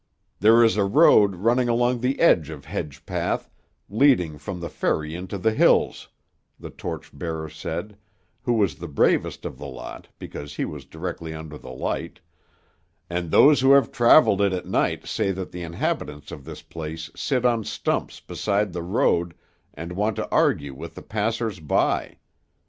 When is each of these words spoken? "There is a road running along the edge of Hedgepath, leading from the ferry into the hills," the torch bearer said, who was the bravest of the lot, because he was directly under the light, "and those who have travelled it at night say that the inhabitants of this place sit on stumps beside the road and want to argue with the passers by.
"There 0.39 0.63
is 0.63 0.77
a 0.77 0.83
road 0.83 1.35
running 1.35 1.69
along 1.69 1.99
the 1.99 2.19
edge 2.19 2.49
of 2.49 2.65
Hedgepath, 2.65 3.51
leading 3.87 4.39
from 4.39 4.59
the 4.59 4.67
ferry 4.67 5.13
into 5.13 5.37
the 5.37 5.51
hills," 5.53 6.09
the 6.59 6.71
torch 6.71 7.15
bearer 7.15 7.47
said, 7.49 7.99
who 8.41 8.53
was 8.53 8.73
the 8.73 8.87
bravest 8.87 9.45
of 9.45 9.59
the 9.59 9.67
lot, 9.67 10.07
because 10.17 10.55
he 10.55 10.65
was 10.65 10.85
directly 10.85 11.35
under 11.35 11.55
the 11.55 11.69
light, 11.69 12.19
"and 13.11 13.29
those 13.29 13.61
who 13.61 13.73
have 13.73 13.91
travelled 13.91 14.41
it 14.41 14.53
at 14.53 14.65
night 14.65 15.05
say 15.05 15.31
that 15.33 15.51
the 15.51 15.61
inhabitants 15.61 16.31
of 16.31 16.45
this 16.45 16.63
place 16.63 17.11
sit 17.15 17.45
on 17.45 17.63
stumps 17.63 18.19
beside 18.19 18.73
the 18.73 18.81
road 18.81 19.35
and 19.71 19.93
want 19.93 20.15
to 20.15 20.27
argue 20.31 20.73
with 20.73 20.95
the 20.95 21.03
passers 21.03 21.59
by. 21.59 22.17